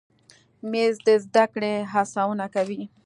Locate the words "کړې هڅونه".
1.53-2.45